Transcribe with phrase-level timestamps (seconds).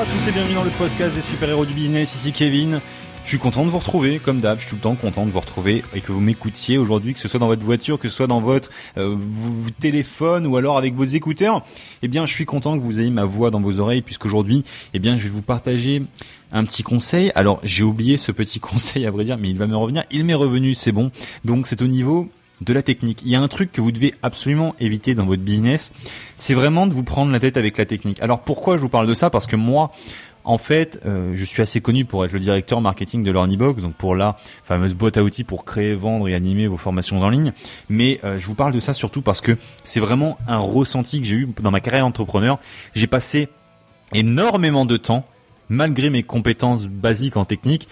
[0.00, 2.80] à tous et bienvenue dans le podcast des super-héros du business, ici Kevin.
[3.22, 5.30] Je suis content de vous retrouver, comme d'hab, je suis tout le temps content de
[5.30, 8.16] vous retrouver et que vous m'écoutiez aujourd'hui, que ce soit dans votre voiture, que ce
[8.16, 9.18] soit dans votre euh,
[9.78, 11.62] téléphone ou alors avec vos écouteurs.
[12.00, 14.64] Eh bien, je suis content que vous ayez ma voix dans vos oreilles puisqu'aujourd'hui,
[14.94, 16.02] eh bien, je vais vous partager
[16.50, 17.30] un petit conseil.
[17.34, 20.04] Alors, j'ai oublié ce petit conseil à vrai dire, mais il va me revenir.
[20.10, 21.10] Il m'est revenu, c'est bon.
[21.44, 22.30] Donc, c'est au niveau
[22.60, 23.22] de la technique.
[23.24, 25.92] Il y a un truc que vous devez absolument éviter dans votre business,
[26.36, 28.20] c'est vraiment de vous prendre la tête avec la technique.
[28.22, 29.30] Alors pourquoi je vous parle de ça?
[29.30, 29.92] Parce que moi,
[30.44, 33.94] en fait, euh, je suis assez connu pour être le directeur marketing de l'Ornibox, donc
[33.94, 37.52] pour la fameuse boîte à outils pour créer, vendre et animer vos formations en ligne.
[37.88, 41.26] Mais euh, je vous parle de ça surtout parce que c'est vraiment un ressenti que
[41.26, 42.58] j'ai eu dans ma carrière d'entrepreneur.
[42.94, 43.48] J'ai passé
[44.12, 45.26] énormément de temps,
[45.68, 47.88] malgré mes compétences basiques en technique,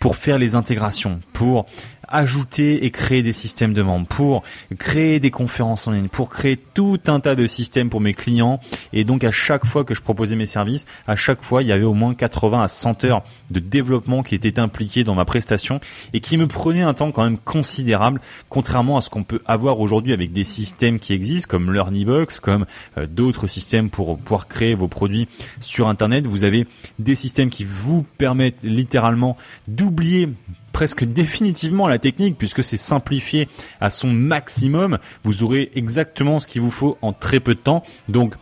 [0.00, 1.66] pour faire les intégrations, pour
[2.12, 4.42] ajouter et créer des systèmes de membres, pour
[4.78, 8.60] créer des conférences en ligne, pour créer tout un tas de systèmes pour mes clients.
[8.92, 11.72] Et donc à chaque fois que je proposais mes services, à chaque fois il y
[11.72, 15.80] avait au moins 80 à 100 heures de développement qui étaient impliquées dans ma prestation
[16.12, 19.80] et qui me prenaient un temps quand même considérable, contrairement à ce qu'on peut avoir
[19.80, 22.66] aujourd'hui avec des systèmes qui existent comme LearnyBox, comme
[22.98, 25.28] euh, d'autres systèmes pour pouvoir créer vos produits
[25.60, 26.26] sur Internet.
[26.26, 26.66] Vous avez
[26.98, 29.36] des systèmes qui vous permettent littéralement
[29.68, 30.28] d'oublier
[30.72, 33.48] presque définitivement la technique puisque c'est simplifié
[33.80, 34.98] à son maximum.
[35.24, 37.82] Vous aurez exactement ce qu'il vous faut en très peu de temps.
[38.08, 38.34] Donc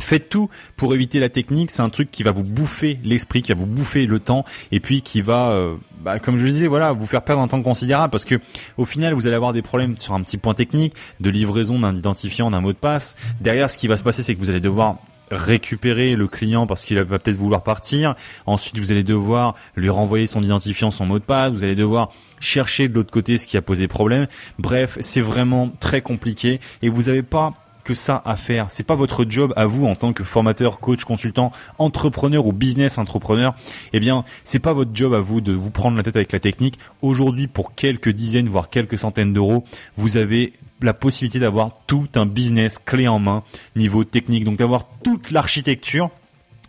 [0.00, 1.70] Faites tout pour éviter la technique.
[1.70, 4.80] C'est un truc qui va vous bouffer l'esprit, qui va vous bouffer le temps, et
[4.80, 7.62] puis qui va, euh, bah, comme je le disais, voilà, vous faire perdre un temps
[7.62, 8.40] considérable, parce que
[8.76, 11.94] au final, vous allez avoir des problèmes sur un petit point technique de livraison d'un
[11.94, 13.14] identifiant, d'un mot de passe.
[13.40, 14.98] Derrière, ce qui va se passer, c'est que vous allez devoir
[15.30, 18.14] récupérer le client parce qu'il va peut-être vouloir partir.
[18.46, 21.52] Ensuite, vous allez devoir lui renvoyer son identifiant, son mot de passe.
[21.52, 24.26] Vous allez devoir chercher de l'autre côté ce qui a posé problème.
[24.58, 28.66] Bref, c'est vraiment très compliqué et vous n'avez pas que ça à faire.
[28.70, 32.98] C'est pas votre job à vous en tant que formateur, coach, consultant, entrepreneur ou business
[32.98, 33.54] entrepreneur.
[33.92, 36.40] Eh bien, c'est pas votre job à vous de vous prendre la tête avec la
[36.40, 36.78] technique.
[37.02, 39.64] Aujourd'hui, pour quelques dizaines, voire quelques centaines d'euros,
[39.96, 43.42] vous avez la possibilité d'avoir tout un business clé en main
[43.76, 44.44] niveau technique.
[44.44, 46.10] Donc d'avoir toute l'architecture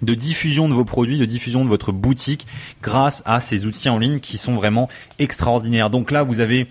[0.02, 2.46] de diffusion de vos produits, de diffusion de votre boutique
[2.82, 4.90] grâce à ces outils en ligne qui sont vraiment
[5.20, 5.90] extraordinaires.
[5.90, 6.68] Donc là, vous avez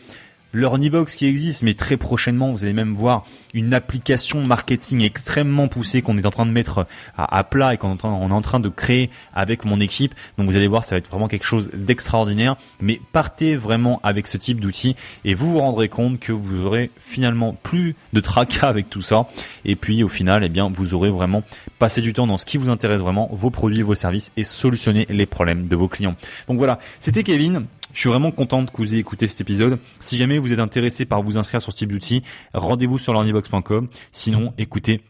[0.55, 5.67] leur Nibox qui existe, mais très prochainement, vous allez même voir une application marketing extrêmement
[5.67, 6.87] poussée qu'on est en train de mettre
[7.19, 10.15] à, plat et qu'on est, en train de créer avec mon équipe.
[10.39, 12.57] Donc vous allez voir, ça va être vraiment quelque chose d'extraordinaire.
[12.81, 14.95] Mais partez vraiment avec ce type d'outils
[15.25, 19.27] et vous vous rendrez compte que vous aurez finalement plus de tracas avec tout ça.
[19.65, 21.43] Et puis au final, eh bien, vous aurez vraiment
[21.81, 25.05] passé du temps dans ce qui vous intéresse vraiment, vos produits, vos services et solutionner
[25.11, 26.15] les problèmes de vos clients.
[26.47, 27.67] Donc voilà, c'était Kevin.
[27.95, 29.79] Je suis vraiment content que vous ayez écouté cet épisode.
[30.01, 32.23] Si jamais vous êtes intéressé par vous inscrire sur type d'outil,
[32.53, 33.89] rendez-vous sur l'ornibox.com.
[34.13, 35.01] Sinon, écoutez,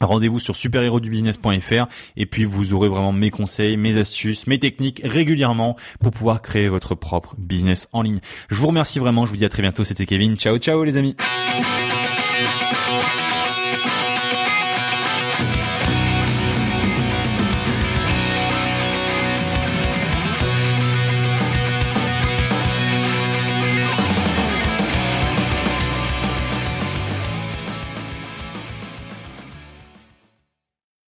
[0.00, 1.86] Rendez-vous sur superhérodubusiness.fr
[2.16, 6.68] et puis vous aurez vraiment mes conseils, mes astuces, mes techniques régulièrement pour pouvoir créer
[6.68, 8.20] votre propre business en ligne.
[8.50, 10.36] Je vous remercie vraiment, je vous dis à très bientôt, c'était Kevin.
[10.36, 11.16] Ciao ciao les amis